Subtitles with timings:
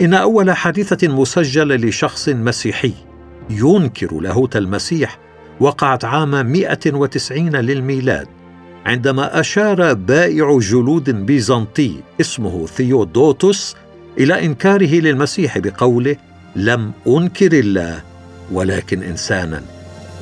[0.00, 2.92] إن أول حادثة مسجلة لشخص مسيحي
[3.50, 5.18] ينكر لاهوت المسيح
[5.60, 8.26] وقعت عام 190 للميلاد
[8.86, 13.76] عندما أشار بائع جلود بيزنطي اسمه ثيودوتوس
[14.18, 16.16] إلى إنكاره للمسيح بقوله
[16.56, 18.02] لم أنكر الله
[18.52, 19.62] ولكن إنسانا.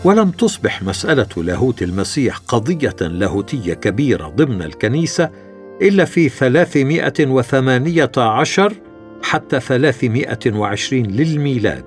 [0.04, 5.30] ولم تصبح مسألة لاهوت المسيح قضية لاهوتية كبيرة ضمن الكنيسة
[5.82, 8.72] إلا في 318
[9.22, 11.84] حتى 320 للميلاد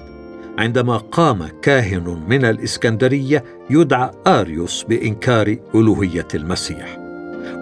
[0.58, 6.98] عندما قام كاهن من الإسكندرية يدعى آريوس بإنكار ألوهية المسيح.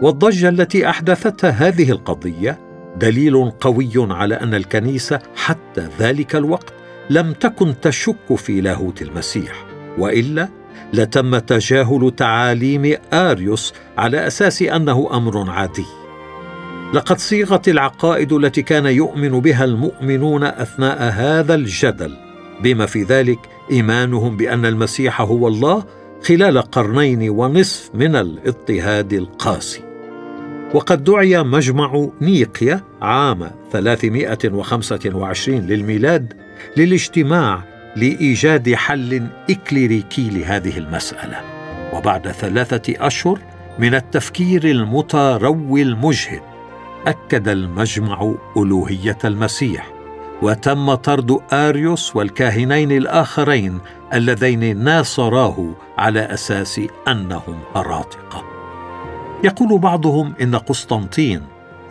[0.02, 2.60] والضجة التي أحدثتها هذه القضية
[2.98, 6.74] دليل قوي على أن الكنيسة حتى ذلك الوقت
[7.10, 9.66] لم تكن تشك في لاهوت المسيح
[9.98, 10.50] وإلا
[10.94, 15.99] لتم تجاهل تعاليم آريوس على أساس أنه أمر عادي.
[16.94, 22.18] لقد صيغت العقائد التي كان يؤمن بها المؤمنون أثناء هذا الجدل
[22.64, 23.40] بما في ذلك
[23.72, 25.84] إيمانهم بأن المسيح هو الله
[26.24, 29.82] خلال قرنين ونصف من الاضطهاد القاسي.
[30.74, 36.34] وقد دعي مجمع نيقيا عام 325 للميلاد
[36.78, 37.64] للاجتماع
[37.96, 41.42] لإيجاد حل إكليريكي لهذه المسألة.
[41.94, 43.40] وبعد ثلاثة أشهر
[43.80, 46.49] من التفكير المتروي المجهد
[47.10, 49.92] أكد المجمع ألوهية المسيح
[50.42, 53.80] وتم طرد آريوس والكاهنين الآخرين
[54.14, 58.44] اللذين ناصراه على أساس أنهم هراطقه
[59.44, 61.42] يقول بعضهم إن قسطنطين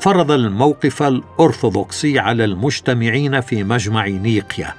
[0.00, 4.74] فرض الموقف الارثوذكسي على المجتمعين في مجمع نيقيا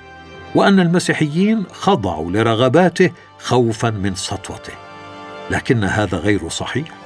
[0.56, 4.74] وأن المسيحيين خضعوا لرغباته خوفا من سطوته.
[5.52, 6.99] لكن هذا غير صحيح.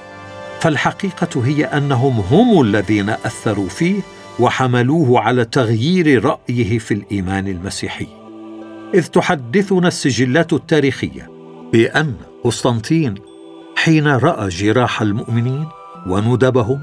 [0.63, 4.01] فالحقيقة هي أنهم هم الذين أثروا فيه
[4.39, 8.07] وحملوه على تغيير رأيه في الإيمان المسيحي.
[8.93, 11.29] إذ تحدثنا السجلات التاريخية
[11.73, 13.15] بأن قسطنطين
[13.75, 15.67] حين رأى جراح المؤمنين
[16.07, 16.79] وندبهم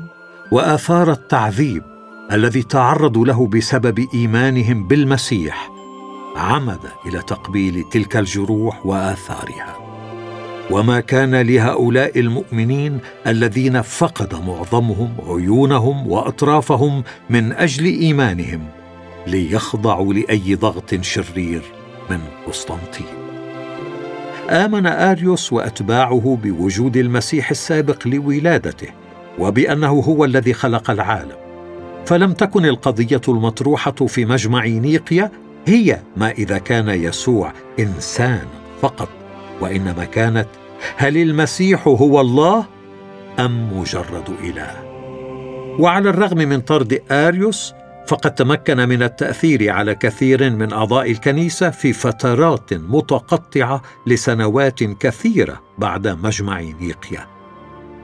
[0.53, 1.83] وآثار التعذيب
[2.33, 5.71] الذي تعرضوا له بسبب إيمانهم بالمسيح
[6.37, 9.90] عمد إلى تقبيل تلك الجروح وآثارها.
[10.71, 18.65] وما كان لهؤلاء المؤمنين الذين فقد معظمهم عيونهم وأطرافهم من أجل إيمانهم
[19.27, 21.63] ليخضعوا لأي ضغط شرير
[22.11, 23.07] من قسطنطين.
[24.51, 28.89] آمن آريوس وأتباعه بوجود المسيح السابق لولادته
[29.39, 31.37] وبأنه هو الذي خلق العالم.
[32.07, 35.31] فلم تكن القضية المطروحة في مجمع نيقيا
[35.67, 38.47] هي ما إذا كان يسوع إنسان
[38.83, 39.09] فقط
[39.61, 40.47] وإنما كانت
[40.97, 42.67] هل المسيح هو الله
[43.39, 44.91] أم مجرد إله؟
[45.79, 47.75] وعلى الرغم من طرد آريوس
[48.07, 56.09] فقد تمكن من التأثير على كثير من أعضاء الكنيسة في فترات متقطعة لسنوات كثيرة بعد
[56.09, 57.27] مجمع نيقيا.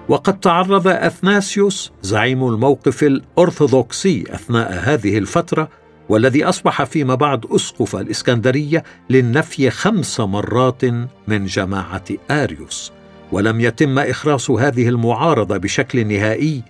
[0.08, 5.68] وقد تعرض أثناسيوس زعيم الموقف الأرثوذكسي أثناء هذه الفترة
[6.08, 10.84] والذي أصبح فيما بعد أسقف الإسكندرية للنفي خمس مرات
[11.28, 12.92] من جماعة آريوس.
[13.32, 16.62] ولم يتم إخراس هذه المعارضة بشكل نهائي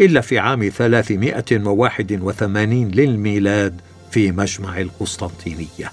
[0.00, 5.92] إلا في عام 381 للميلاد في مجمع القسطنطينية.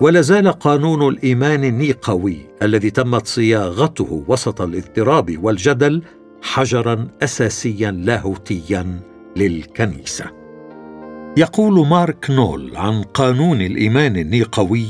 [0.00, 6.02] ولا زال قانون الإيمان النيقوي الذي تمت صياغته وسط الاضطراب والجدل
[6.42, 9.00] حجرا اساسيا لاهوتيا
[9.36, 10.43] للكنيسة.
[11.36, 14.86] يقول مارك نول عن قانون الإيمان النيقوي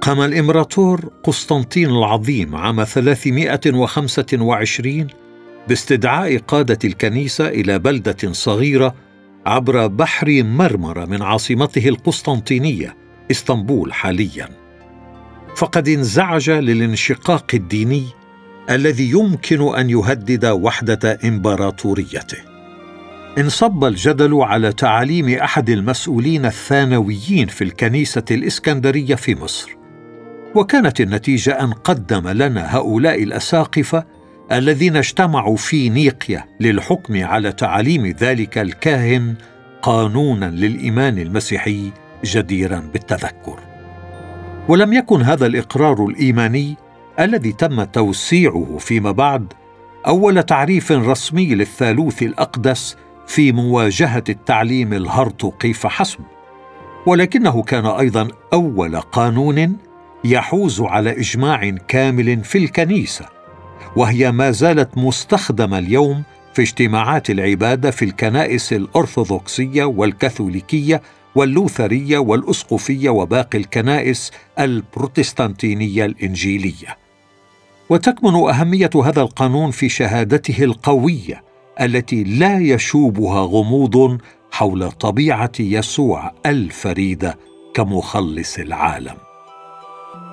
[0.00, 5.06] قام الإمبراطور قسطنطين العظيم عام 325
[5.68, 8.94] باستدعاء قادة الكنيسة إلى بلدة صغيرة
[9.46, 12.96] عبر بحر مرمره من عاصمته القسطنطينية
[13.30, 14.48] إسطنبول حاليا.
[15.56, 18.04] فقد انزعج للانشقاق الديني
[18.70, 22.53] الذي يمكن أن يهدد وحدة إمبراطوريته.
[23.38, 29.76] انصب الجدل على تعاليم أحد المسؤولين الثانويين في الكنيسة الإسكندرية في مصر.
[30.54, 34.04] وكانت النتيجة أن قدم لنا هؤلاء الأساقفة
[34.52, 39.34] الذين اجتمعوا في نيقيا للحكم على تعاليم ذلك الكاهن
[39.82, 41.90] قانونا للإيمان المسيحي
[42.24, 43.58] جديرا بالتذكر.
[44.68, 46.76] ولم يكن هذا الإقرار الإيماني
[47.20, 49.52] الذي تم توسيعه فيما بعد
[50.06, 56.20] أول تعريف رسمي للثالوث الأقدس في مواجهة التعليم الهرطقي فحسب.
[57.06, 59.76] ولكنه كان أيضا أول قانون
[60.24, 63.26] يحوز على إجماع كامل في الكنيسة
[63.96, 66.22] وهي ما زالت مستخدمه اليوم
[66.54, 71.02] في اجتماعات العبادة في الكنائس الأرثوذكسية والكاثوليكية
[71.34, 76.98] واللوثرية والأسقفية وباقي الكنائس البروتستانتينية الإنجيلية.
[77.88, 81.42] وتكمن أهمية هذا القانون في شهادته القوية
[81.80, 84.18] التي لا يشوبها غموض
[84.52, 87.38] حول طبيعة يسوع الفريده
[87.74, 89.16] كمخلص العالم.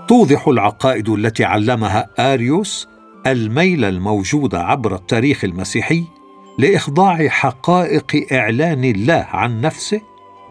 [0.08, 2.88] توضح العقائد التي علمها آريوس
[3.28, 6.04] الميل الموجود عبر التاريخ المسيحي
[6.60, 10.02] لإخضاع حقائق إعلان الله عن نفسه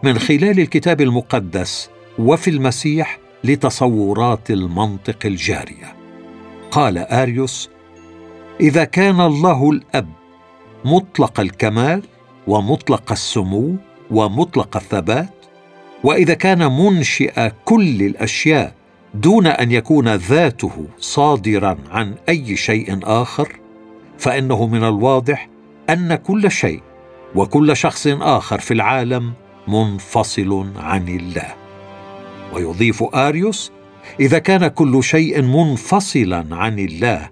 [0.03, 1.89] من خلال الكتاب المقدس
[2.19, 5.95] وفي المسيح لتصورات المنطق الجارية.
[6.71, 7.69] قال آريوس
[8.59, 10.20] إذا كان الله الأب
[10.85, 12.03] مطلق الكمال
[12.47, 13.75] ومطلق السمو
[14.11, 15.29] ومطلق الثبات.
[16.03, 18.73] وإذا كان منشئ كل الأشياء
[19.13, 23.59] دون أن يكون ذاته صادرا عن أي شيء آخر
[24.17, 25.49] فإنه من الواضح
[25.89, 26.81] أن كل شيء
[27.35, 29.33] وكل شخص آخر في العالم
[29.67, 31.55] منفصل عن الله.
[32.53, 33.71] ويضيف آريوس
[34.19, 37.29] إذا كان كل شيء منفصلا عن الله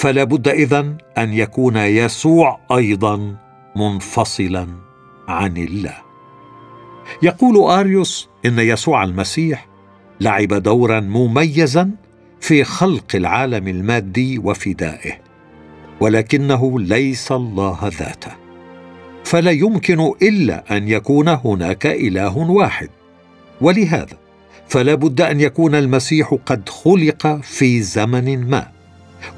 [0.00, 3.36] فلا بد إذن أن يكون يسوع أيضا
[3.76, 4.68] منفصلا
[5.28, 5.94] عن الله.
[7.22, 9.68] يقول آريوس إن يسوع المسيح
[10.20, 11.90] لعب دورا مميزا
[12.40, 15.12] في خلق العالم المادي وفدائه
[16.00, 18.32] ولكنه ليس الله ذاته.
[19.24, 22.88] فلا يمكن إلا أن يكون هناك إله واحد.
[23.60, 24.16] ولهذا
[24.68, 28.79] فلا بد أن يكون المسيح قد خلق في زمن ما.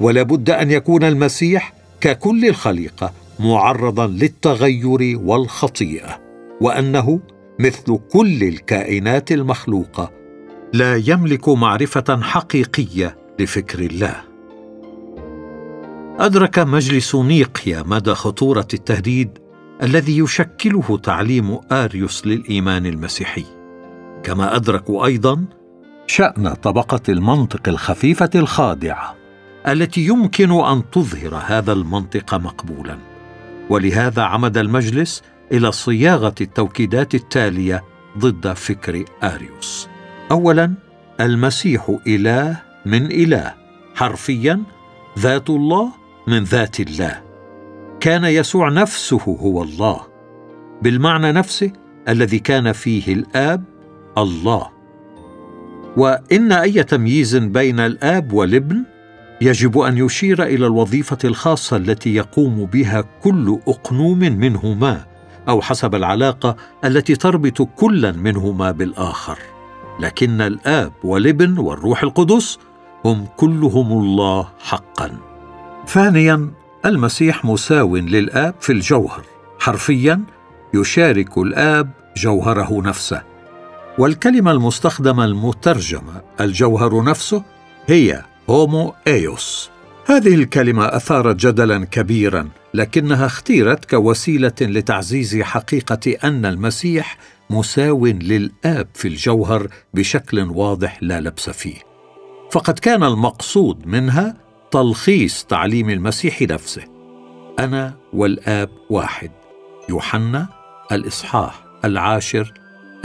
[0.01, 6.21] ولا بد أن يكون المسيح ككل الخليقة معرضا للتغير والخطيئة
[6.61, 7.19] وأنه
[7.59, 10.11] مثل كل الكائنات المخلوقة
[10.73, 14.15] لا يملك معرفة حقيقية لفكر الله.
[16.19, 19.29] أدرك مجلس نيقيا مدى خطورة التهديد
[19.83, 23.45] الذي يشكله تعليم آريوس للإيمان المسيحي.
[24.23, 25.45] كما ادركوا أيضا
[26.07, 29.22] شأن طبقة المنطق الخفيفة الخادعة.
[29.67, 32.97] التي يمكن أن تظهر هذا المنطق مقبولا.
[33.69, 37.83] ولهذا عمد المجلس إلى صياغة التوكيدات التالية
[38.17, 39.89] ضد فكر آريوس.
[40.31, 40.73] اولا
[41.19, 43.53] المسيح إله من إله
[43.95, 44.63] حرفيا
[45.19, 45.89] ذات الله
[46.27, 47.21] من ذات الله.
[47.99, 49.99] كان يسوع نفسه هو الله.
[50.81, 51.71] بالمعنى نفسه
[52.09, 53.63] الذي كان فيه الآب
[54.17, 54.67] الله.
[55.97, 58.83] وإن أي تمييز بين الآب والابن
[59.43, 65.05] يجب أن يشير إلى الوظيفة الخاصة التي يقوم بها كل أقنوم منهما
[65.49, 66.55] أو حسب العلاقة
[66.85, 69.37] التي تربط كلا منهما بالآخر.
[69.99, 72.59] لكن الآب والابن والروح القدس
[73.05, 75.11] هم كلهم الله حقا.
[75.87, 76.51] ثانيا
[76.85, 79.23] المسيح مساو للآب في الجوهر.
[79.59, 80.21] حرفيا
[80.73, 83.21] يشارك الآب جوهره نفسه.
[83.97, 87.43] والكلمة المستخدمة المترجمة الجوهر نفسه
[87.87, 89.69] هي هومو إيوس.
[90.05, 97.17] هذه الكلمة اثارت جدلا كبيرا لكنها اختيرت كوسيلة لتعزيز حقيقة أن المسيح
[97.49, 101.75] مساو للآب في الجوهر بشكل واضح لا لبس فيه.
[102.51, 104.37] فقد كان المقصود منها
[104.71, 106.83] تلخيص تعليم المسيح نفسه.
[107.59, 109.31] أنا والآب واحد
[109.89, 110.47] يوحنا
[110.91, 112.53] الإصحاح العاشر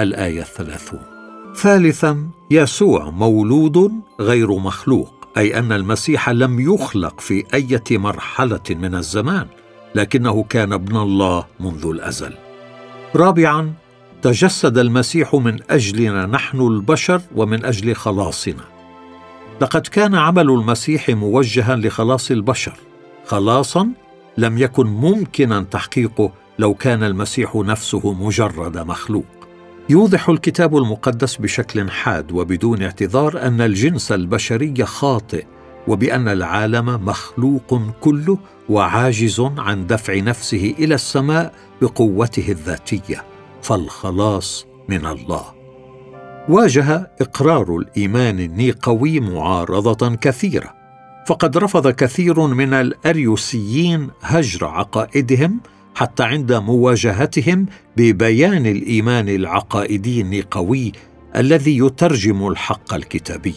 [0.01, 1.03] الآية الثلاثون.
[1.57, 5.18] ثالثا يسوع مولود غير مخلوق.
[5.39, 9.47] أي أن المسيح لم يخلق في أية مرحلة من الزمان
[9.95, 12.35] لكنه كان ابن الله منذ الأزل.
[13.17, 13.73] رابعا
[14.23, 18.65] تجسد المسيح من أجلنا نحن البشر ومن أجل خلاصنا.
[19.61, 22.75] لقد كان عمل المسيح موجها لخلاص البشر.
[23.27, 23.89] خلاصا
[24.39, 29.48] لم يكن ممكنا تحقيقه لو كان المسيح نفسه مجرد مخلوق.
[29.91, 35.45] يوضح الكتاب المقدس بشكل حاد وبدون اعتذار أن الجنس البشري خاطئ
[35.89, 43.25] وبأن العالم مخلوق كله وعاجز عن دفع نفسه إلى السماء بقوته الذاتية
[43.63, 45.45] فالخلاص من الله.
[46.49, 50.75] واجه إقرار الإيمان النيقوي معارضة كثيرة
[51.27, 55.61] فقد رفض كثير من الأريوسيين هجر عقائدهم
[55.99, 60.93] حتى عند مواجهتهم ببيان الإيمان العقائدي النقوي
[61.37, 63.55] الذي يترجم الحق الكتابي.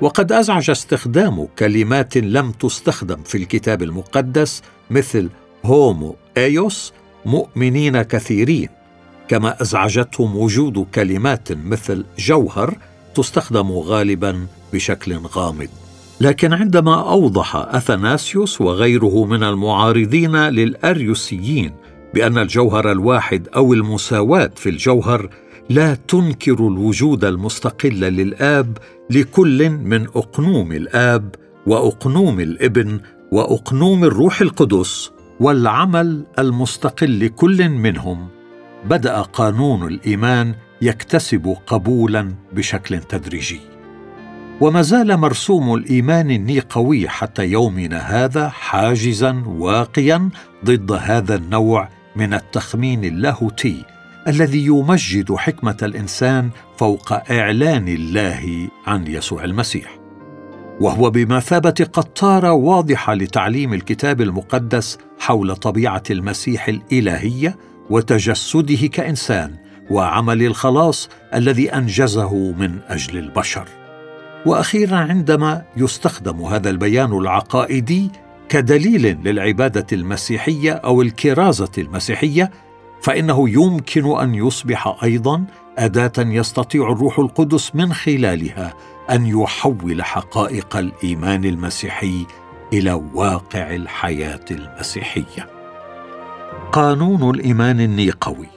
[0.00, 5.30] وقد أزعج استخدام كلمات لم تستخدم في الكتاب المقدس مثل
[5.64, 6.92] هومو إيوس
[7.24, 8.68] مؤمنين كثيرين
[9.28, 12.78] كما أزعجتهم وجود كلمات مثل جوهر
[13.14, 15.85] تستخدم غالبا بشكل غامض.
[16.20, 21.72] لكن عندما أوضح أثناسيوس وغيره من المعارضين للأريوسيين
[22.14, 25.28] بأن الجوهر الواحد أو المساواة في الجوهر
[25.70, 28.78] لا تنكر الوجود المستقل للآب
[29.10, 31.34] لكل من أقنوم الآب
[31.66, 33.00] وأقنوم الإبن
[33.32, 38.28] وأقنوم الروح القدس والعمل المستقل لكل منهم.
[38.84, 43.75] بدأ قانون الإيمان يكتسب قبولا بشكل تدريجي.
[44.60, 50.28] وما زال مرسوم الإيمان النيقوي حتى يومنا هذا حاجزا واقيا
[50.64, 53.84] ضد هذا النوع من التخمين اللاهوتي
[54.28, 59.98] الذي يمجد حكمة الإنسان فوق إعلان الله عن يسوع المسيح.
[60.80, 67.56] وهو بمثابة قطاره واضحه لتعليم الكتاب المقدس حول طبيعة المسيح الالهيه
[67.90, 69.54] وتجسده كإنسان
[69.90, 73.85] وعمل الخلاص الذي أنجزه من أجل البشر.
[74.46, 78.10] وأخيرا عندما يستخدم هذا البيان العقائدي
[78.48, 82.50] كدليل للعبادة المسيحية أو الكرازة المسيحية
[83.02, 85.44] فإنه يمكن أن يصبح أيضا
[85.78, 88.74] أداة يستطيع الروح القدس من خلالها
[89.10, 92.26] أن يحول حقائق الإيمان المسيحي
[92.72, 95.46] إلى واقع الحياة المسيحية.
[96.72, 98.48] قانون الإيمان النيقوي.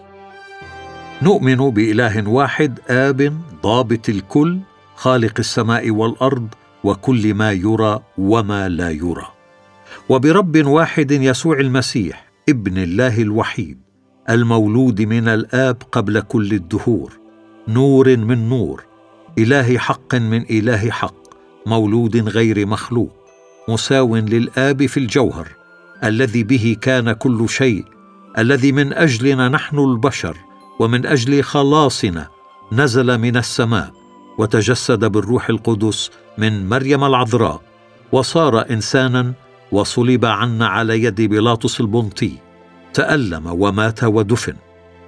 [1.21, 4.59] نؤمن بإله واحد آب ضابط الكل
[4.99, 6.47] خالق السماء والأرض
[6.83, 9.27] وكل ما يرى وما لا يرى.
[10.09, 13.77] وبرب واحد يسوع المسيح ابن الله الوحيد
[14.29, 17.13] المولود من الآب قبل كل الدهور
[17.67, 18.85] نور من نور
[19.37, 21.15] إله حق من إله حق
[21.65, 23.15] مولود غير مخلوق
[23.69, 25.47] مساو للآب في الجوهر
[26.03, 27.85] الذي به كان كل شيء
[28.37, 30.37] الذي من أجلنا نحن البشر
[30.79, 32.27] ومن أجل خلاصنا
[32.71, 33.98] نزل من السماء.
[34.39, 37.61] وتجسد بالروح القدس من مريم العذراء
[38.11, 39.33] وصار إنسانا
[39.71, 42.31] وصلب عنا على يد بيلاطس البنطي
[42.93, 44.55] تألم ومات ودفن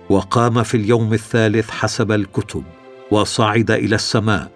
[0.10, 2.64] وقام في اليوم الثالث حسب الكتب
[3.12, 4.52] وصعد إلى السماء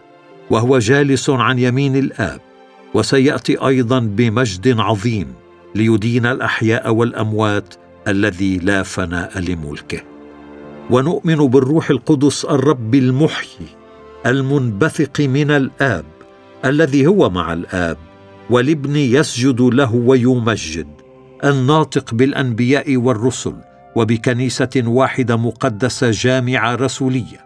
[0.49, 2.41] وهو جالس عن يمين الآب
[2.93, 5.33] وسيأتي أيضا بمجد عظيم
[5.75, 7.75] ليدين الأحياء والأموات
[8.07, 10.01] الذي لا فناء لملكه.
[10.89, 13.84] ونؤمن بالروح القدس الرب المحيي
[14.25, 16.05] المنبثق من الآب
[16.65, 17.97] الذي هو مع الآب
[18.49, 20.87] والابن يسجد له ويمجد
[21.43, 23.55] الناطق بالأنبياء والرسل
[23.95, 27.45] وبكنيسة واحدة مقدسة جامعه رسولية.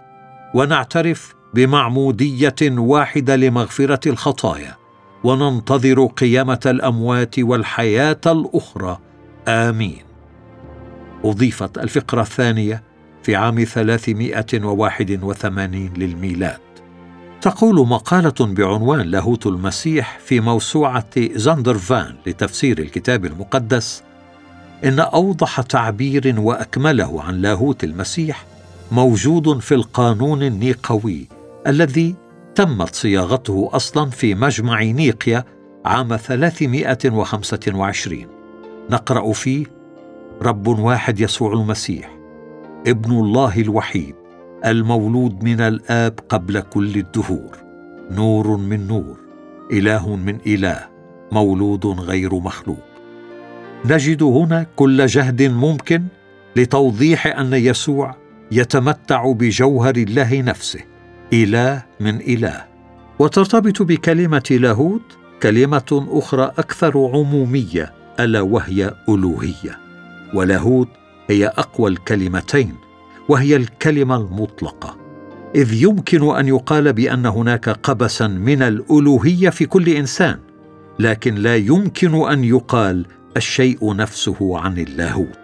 [0.54, 4.76] ونعترف بمعمودية واحدة لمغفرة الخطايا
[5.24, 9.00] وننتظر قيامة الأموات والحياة الأخرى.
[9.48, 10.02] آمين.
[11.26, 12.84] أضيفت الفقرة الثانية
[13.24, 16.69] في عام 381 للميلاد.
[17.42, 24.04] تقول مقالة بعنوان لاهوت المسيح في موسوعة زاندر فان لتفسير الكتاب المقدس
[24.84, 28.46] إن أوضح تعبير وأكمله عن لاهوت المسيح
[28.92, 31.28] موجود في القانون النيقوي
[31.68, 32.16] الذي
[32.56, 35.44] تمت صياغته أصلا في مجمع نيقيا
[35.86, 38.28] عام 325
[38.90, 39.66] نقرأ فيه
[40.42, 42.20] رب واحد يسوع المسيح
[42.88, 44.19] ابن الله الوحيد.
[44.66, 47.58] المولود من الآب قبل كل الدهور.
[48.12, 49.20] نور من نور.
[49.72, 50.88] إله من إله.
[51.32, 52.84] مولود غير مخلوق.
[53.86, 56.04] نجد هنا كل جهد ممكن
[56.56, 58.16] لتوضيح أن يسوع
[58.52, 60.80] يتمتع بجوهر الله نفسه.
[61.34, 62.66] إله من إله.
[63.20, 69.80] وترتبط بكلمة لاهوت كلمة أخرى أكثر عمومية ألا وهي ألوهية.
[70.34, 70.90] ولاهوت
[71.30, 72.89] هي أقوى الكلمتين.
[73.30, 74.98] وهي الكلمة المطلقة.
[75.56, 80.40] إذ يمكن أن يقال بأن هناك قبسا من الألوهية في كل إنسان
[81.00, 83.06] لكن لا يمكن أن يقال
[83.38, 85.40] الشيء نفسه عن اللاهوت.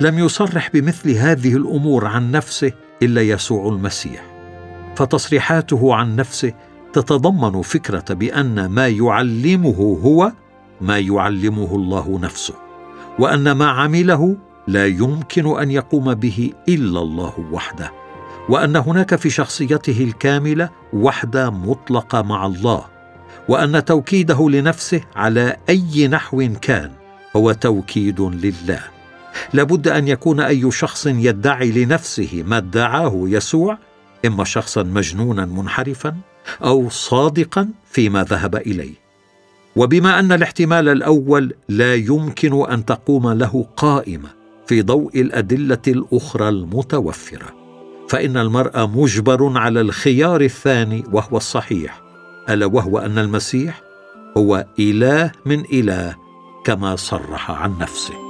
[0.00, 2.72] لم يصرح بمثل هذه الأمور عن نفسه
[3.02, 4.22] إلا يسوع المسيح.
[4.96, 6.52] فتصريحاته عن نفسه
[6.92, 10.32] تتضمن فكرة بأن ما يعلمه هو
[10.80, 12.54] ما يعلمه الله نفسه
[13.18, 14.36] وأن ما عمله
[14.70, 17.92] لا يمكن أن يقوم به إلا الله وحده
[18.48, 22.84] وأن هناك في شخصيته الكاملة وحدة مطلقة مع الله
[23.48, 26.90] وأن توكيده لنفسه على أي نحو كان
[27.36, 28.80] هو توكيد لله.
[29.52, 33.78] لابد أن يكون أي شخص يدعي لنفسه ما ادعاه يسوع
[34.26, 36.16] إما شخصا مجنونا منحرفا
[36.64, 38.94] أو صادقا فيما ذهب إليه.
[39.76, 44.39] وبما أن الاحتمال الأول لا يمكن أن تقوم له قائمة
[44.70, 47.46] في ضوء الأدلة الأخرى المتوفرة
[48.08, 52.02] فإن المرء مجبر على الخيار الثاني وهو الصحيح
[52.50, 53.82] ألا وهو أن المسيح
[54.36, 56.16] هو إله من إله
[56.64, 58.29] كما صرح عن نفسه.